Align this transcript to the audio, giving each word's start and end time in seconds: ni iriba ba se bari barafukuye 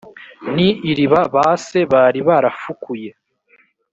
ni 0.55 0.67
iriba 0.89 1.19
ba 1.33 1.45
se 1.65 1.79
bari 1.91 2.19
barafukuye 2.27 3.09